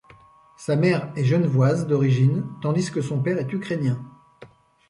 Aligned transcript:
Sa 0.57 0.75
mère 0.75 1.13
est 1.15 1.23
genevoise 1.25 1.85
d'origine 1.85 2.43
tandis 2.63 2.89
que 2.89 3.01
son 3.01 3.21
père 3.21 3.37
est 3.37 3.53
ukrainien. 3.53 4.01